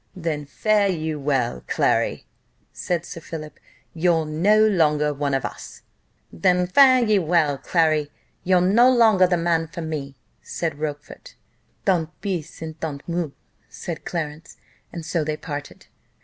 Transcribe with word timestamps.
"Then 0.15 0.47
fare 0.47 0.87
you 0.87 1.19
well, 1.19 1.63
Clary," 1.67 2.25
said 2.73 3.05
Sir 3.05 3.21
Philip, 3.21 3.59
"you're 3.93 4.25
no 4.25 4.65
longer 4.67 5.13
one 5.13 5.35
of 5.35 5.45
us." 5.45 5.83
"Then 6.33 6.65
fare 6.65 7.03
ye 7.05 7.19
well, 7.19 7.59
Clary, 7.59 8.09
you're 8.43 8.61
no 8.61 8.89
longer 8.89 9.27
the 9.27 9.37
man 9.37 9.67
for 9.67 9.83
me," 9.83 10.15
said 10.41 10.79
Rochfort. 10.79 11.35
"Tant 11.85 12.09
pis, 12.19 12.63
and 12.63 12.81
tant 12.81 13.07
mieux" 13.07 13.33
said 13.69 14.03
Clarence, 14.03 14.57
and 14.91 15.05
so 15.05 15.23
they 15.23 15.37
parted. 15.37 15.85